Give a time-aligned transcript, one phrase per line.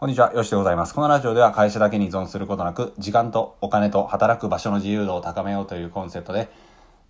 [0.00, 0.94] こんにちは、よしでございます。
[0.94, 6.48] このラジオでは会社だけに依存することなく、時間とお金と働く場所の自由度を高めようというコンセプトで、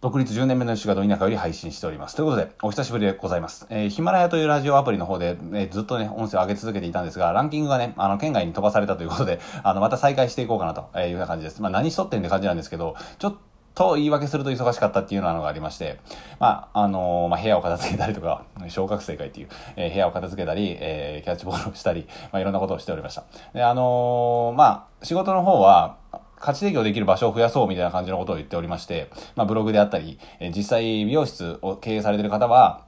[0.01, 2.17] 独立10年目の主がど田舎より配信しております。
[2.17, 3.69] ということで、お久しぶりでございます。
[3.71, 11.63] えー、ヒマラヤというラジオアプリの方で、えー、ずっとね、音声を上げ続けていたんですが、ランキングがね、あの、県外に飛ばされたということで、あの、また再開していこうかなというような感じです。
[11.63, 13.37] まあ、何しとってんって感じなんですけど、ちょっ
[13.81, 16.01] と言い訳すると忙しかったっていうようなのがありまして、
[16.39, 23.25] まあ、あのー、まあ、部屋を片付けたりとか、小学生会っていう、えー、部屋を片付けたり、えー、キャッチボールをしたり、まあ、いろんなことをしておりました。
[23.55, 25.97] で、あのー、まあ、仕事の方は、
[26.39, 32.85] 価値提供できる場所を増やそうみたいな感じのことを言っておりまして、まあ、ブログであったり、え実際美容室を経営されてる方は、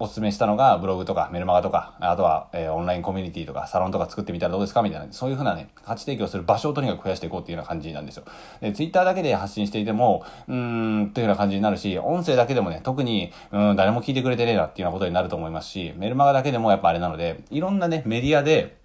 [0.00, 8.24] おすすめしたのがブログとかメルマガとか、あとは、えー、オンラインコミュニティとかサロンとか作ってみたらどうですかみたいな、そういうふうなね、価値提供する場所をとにかく増やしていこうっていうような感じなんですよ。
[8.60, 18.78] で、ツイッターだけで発信していても、うーん、というような感じになるし、音声だけでもね、特に、うん、誰も聞いてくれてねえなっていうようなことになると思いますし、メルマガだけでもやっぱあれなので、いろんなね、メディアで、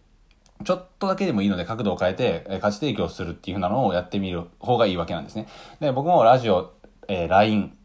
[0.64, 5.48] ちょっとだけでもいいので角度を変えて、え価値提供するっていうふうなのをやってみる方がいいわけなんですね。
[5.80, 6.74] で、僕もラジオ、
[7.08, 7.78] えー、LINE、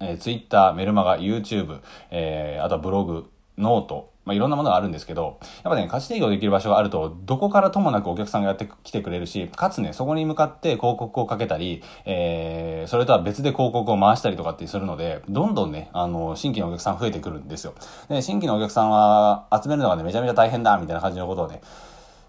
[0.00, 1.80] えー、Twitter、メルマガ、YouTube、
[2.10, 17.74] えー、あとはブログ、 note、まあ、いろんなものがあるんですけど、やっぱね、価値提供できる場所があると、どこからともなくお客さんがやってきてくれるし、かつね、そこに向かって広告をかけたり、えー、それとは別で広告を回したりとかってするので、どんどんね、あの、新規のお客さん増えてくるんですよ。
[18.08, 21.60] で、新規のお客さんは集めるのがね、めちゃめちゃ大変だ、みたいな感じのことをね、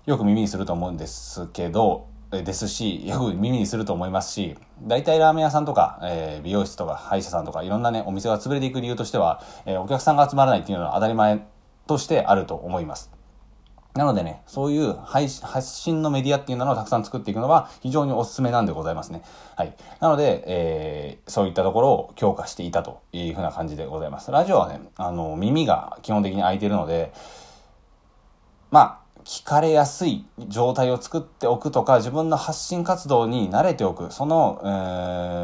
[0.05, 11.47] よく耳にすると思うんですけど、ですし、よく耳にすると思いますし、大体ラーメン屋さんとか、えー、美容室とか歯医者さんとか、いろんなね、お店が潰れていく理由としては、えー、お客さんが集まらないっていうのは当たり前
[11.87, 13.17] としてあると思います。
[13.97, 19.23] なのでね、そういう配発信のメディアっていうのをたくさん作っていくのは非常におすすめなんでございますね。
[19.55, 19.73] はい。
[19.99, 24.29] なので、えー、そういったところを強化していたというふうな感じでございます。
[24.29, 27.11] ラジオはね、あの、耳が基本的に開いているので、
[28.69, 34.67] まあ、聞かれやすい状態を作っておくとか、自分の発信活動に慣れておく、その、え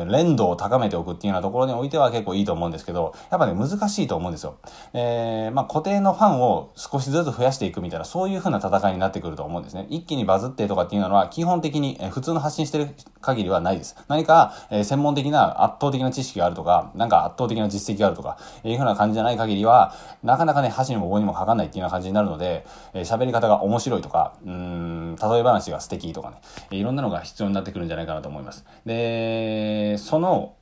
[0.08, 4.56] ー、連動を高めておくっていうようなところにおいては結構いいと思うんですけど、やっぱね、難しいと思うんですよ。
[4.94, 9.86] えー、まあ、固定のファンを少しずつ増やしていくみたいな、そういう風な戦いになってくると思うんですね。
[9.90, 12.88] 一気にバズってとかっていうのは、基本的に、え、普通の発信してる
[13.20, 13.98] 限りはないです。
[14.08, 19.94] 何か、えー、専門的な圧倒的な知識があるとか、なんか圧倒的な実績があるとか、いう風な感じじゃない限りは、
[20.24, 26.38] なかなかね、箸にも棒にもかかんないっていうような感じになるので、え、喋り方が面白いとか、うん、例え話が素敵とかね、
[26.70, 28.66] いろんなのが必要になってくるんじゃないかなと思います。
[28.86, 30.56] で、その、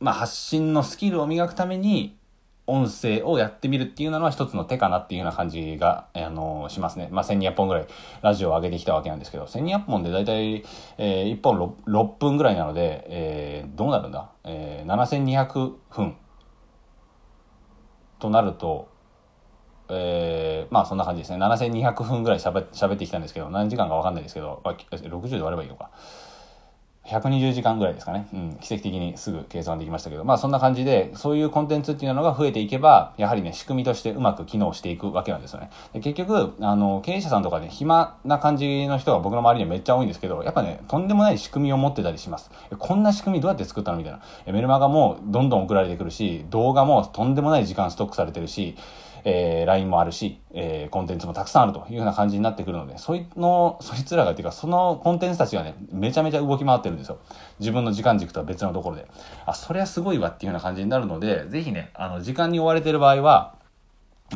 [0.00, 2.18] まあ、発信のスキルを磨くために、
[2.66, 7.08] 音声をやってみるっていうのは一つの手かなっていうような感じが、あのしますね。
[7.10, 7.86] まあ、1200本ぐらい
[8.22, 10.64] ラジオを上げてきたわけなんですけど、1200本でだいたい、
[10.98, 14.30] えー、1本 6, 6分ぐらいなので、えー、どうなるんだ？
[14.44, 16.16] えー、7200分
[18.20, 18.91] となると、
[19.94, 21.38] えー、まあそんな感じですね。
[21.38, 25.90] 7200分ぐらい喋喋ってきたんですけど、何時間かわかんないですけど、まあ、60で割ればいいのか。
[27.04, 28.28] 120時間ぐらいですかね。
[28.32, 35.70] うん、奇跡的にすぐ計算できましたけど、まあそんな感じで、そういうコンテンツっていうのが増えていけば、やはりね、仕組みとしてうまく機能していくわけなんですよね。
[35.92, 42.52] で結局、あの、経営者さんとかね、暇な感じの人が僕の周りにはめっちゃ多いんですけど、やっぱね、とんでもない仕組みを持ってたりします。
[42.78, 44.20] こんな仕組みどうやって作ったのみたいな。
[44.46, 48.76] メルマガもどんどん送られてくるし、動画もとんでもない時間ストックされてるし、
[49.24, 57.18] えー、LINE もあるし、えー、コンテンツもたくさんあるというような感じになってくるので、そいの、そいつらがっていうか、そのコンテンツたちがね、めちゃめちゃ動き回ってるんですよ。
[57.60, 59.06] 自分の時間軸とは別のところで。
[59.46, 63.54] あ、それはすごいわっていうような感じになるので、ぜひね、あの、時間に追われてる場合は、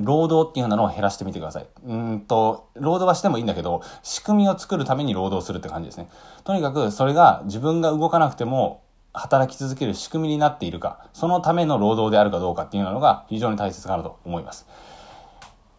[0.00, 1.66] 労働っていうようなのを減らしてみてください。
[1.86, 6.08] うんと、労働はしてもいいんだけど、仕組みを作るために労働するって感じですね。
[6.44, 8.82] とにかく、それが自分が動かなくても、
[9.16, 14.66] 働き続ける仕組みになっているか、そのための労働であるかどうかっていうのが非常に大切かなと思います。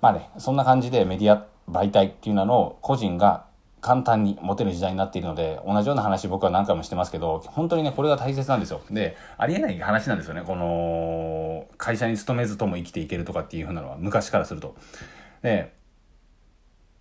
[0.01, 3.45] まあね、そんな感じでメディア媒体っていうのを個人が
[3.79, 8.81] 簡単に持てる時代になっているので、同じような話僕は何回もしてますけど、本当にね、これが大切なんですよ。
[8.89, 10.41] で、ありえない話なんですよね。
[10.41, 14.75] この、会社に勤めずとも生きていけるとかっていうふうなのは、昔からすると。
[15.43, 15.73] で、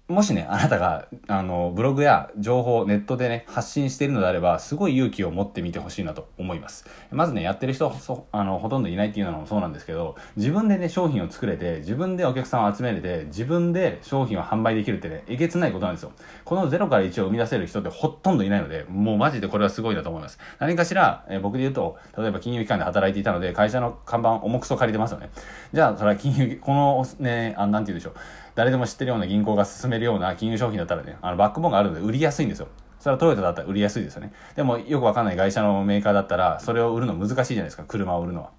[0.09, 6.87] もしね、あなたが、あの、ブログや情報、ネットでね、発信しているのであれば、すごい勇気を持ってみてほしいなと思います。
[7.11, 16.13] まずね、やってる人、そあの、ほとんどいないっていうのもそうなんですけど、自分でね、商品を作れて、自分でお客さんを集めれて、自分で商品を販売できるってね、えげつないことなんですよ。
[16.45, 20.39] この0から1を生み出せる人ってほとんどいないので、もうマジでこれはすごいなと思います。
[20.61, 25.31] 何かしら、え僕で言うと、例えば金融機関で働いていたので、会社の看板重くそ借りてますよね。
[25.73, 28.15] じゃあ、それは金融、このね、あなんて言うでしょう。
[28.57, 32.69] 誰でも知ってるような銀行が進めるような金融商品だったらね、あのバックボーンがあるので売りやすいんですよ。
[32.99, 34.33] それはトヨタだったら売りやすいですよね。
[34.57, 38.51] でもよくわかんない会社のメーカーだったら、それを売るの難しいじゃないですか、車を売るのは。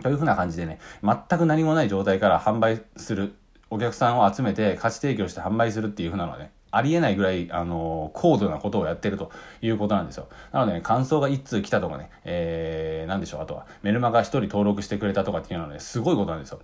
[0.00, 3.34] というふうな感じでね、全く何もない状態から販売する、
[3.68, 9.30] お客さんを集めて価値提供して販売するっていうふうなのはね、ありえないぐらい、あの、高度なことをやってると
[9.62, 10.28] いうことなんですよ。
[10.52, 16.60] なのでね、感想が1通来たとかね、えー、なんでしょう、あとは、メルマが1人登録してくれたとかっていうのはね、すごいことなんですよ。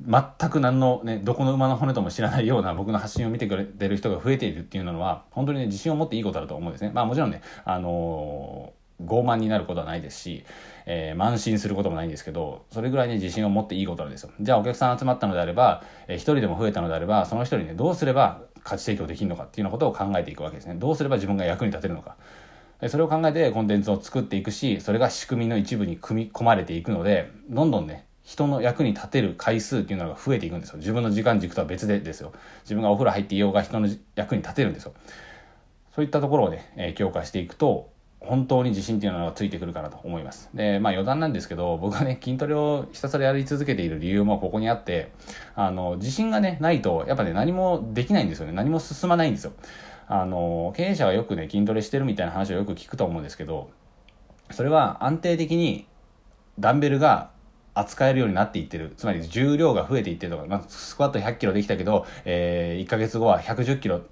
[0.00, 6.92] 全く何のね、どこの馬の骨とも知らないような僕の発信を見てくれてる人が増えているっていうのは、本当にね、自信を持っていいことだと思うんですね。
[6.94, 10.44] まあもちろんね、あのー、傲慢になることはないですし、
[10.86, 14.30] えー、慢心することもないんですけど、それぐらいね、自信を持っていいことなんですよ。
[14.40, 20.74] じゃあお客さん集まったのであれば、えー、一人でも増えたのであれば、その一人ね、どうすれば価値提供できるのかっていうようなことを考えていくわけですね。
[20.74, 22.16] どうすれば自分が役に立てるのか。
[22.86, 30.76] それを考えてコンテンツを作っていくし、それが仕組みの一部に組み込まれていくので、どんどんね、人の役に立てる回数っていうのが増えていくんですよ。
[30.76, 32.34] 自分の時間軸とは別でですよ。
[32.64, 34.92] 自分がお風呂入っていようが人の役に立てるんですよ。
[35.94, 37.88] そういったところをね、え、強化していくと、
[38.20, 40.50] 本当に自信っていうのがついてくるかなと思います。
[40.52, 45.10] で、まあ余談なんですけど、僕はね、筋トレをひたすらやり続けている理由もここにあって、
[45.54, 48.52] あの、自信がね、ないと、やっぱね、何もできないんですよね。
[48.52, 49.52] 何も進まないんですよ。
[50.06, 53.70] あの、経営者はよくね、筋トレしてるみたいな話をよく聞くと思うんですけど、
[54.50, 55.86] それは安定的に
[56.58, 57.30] ダンベルが
[57.78, 58.92] 扱えるようになっていってる。
[58.96, 64.02] つまり重量が増えていってるとか、まあ、スクワット100キロできたけど、えー、1ヶ月後は110キロ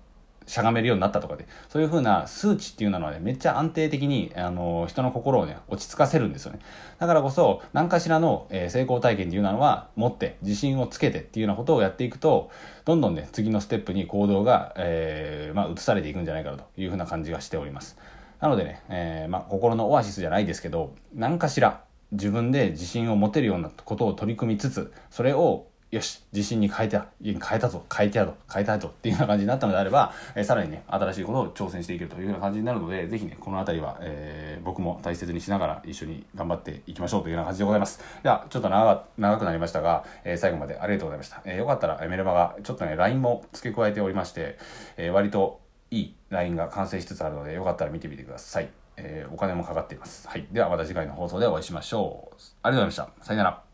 [0.47, 6.61] しゃがめるようになったとかで、そういう風な数値っていうのはね、めっちゃ安定的に、あの、人の心をね、落ち着かせるんですよね。
[6.99, 12.51] だからこそ、何かしらの、えー、成功体験っていうのは、持って、自信をつけてっていうようなことをやっていくと、
[12.85, 17.99] どんどんね、次のステップに行動が、えー、まあ、移されていくんじゃないかなという風な感じがしております。
[18.41, 21.83] なのでね、えー、まあ、心のオアシスじゃないですけど、何かしら、
[22.13, 38.01] 自分で自信を持てるようなことを取り組みつつ、それをよし、自信に変えて、変えたぞ、変えてやろう、変えたいぞっていうような感じになったのであれば、えー、さらにね、新しいことを挑戦していけるというような感じになるので、ぜひね、この辺りは、えー、僕も大切にしながら一緒に頑張っていきましょうというような感じでございます。
[38.23, 41.41] では、ちょっと長くなりましたが、えー、最後までありがとうございました。
[41.45, 44.59] えー、よかったら、メルマガ、ちょっとね、LINE も付け加えておりまして、
[44.97, 45.61] え、割と
[45.93, 48.86] いい LINE が完成しつつあるので、よかったら見てみてください。
[48.97, 50.29] えー、お金もかかっています。
[50.29, 50.47] はい。
[50.51, 52.35] ではまた次回の放送でお会いしましょう。
[52.63, 53.25] ありがとうございました。
[53.25, 53.66] さよなら。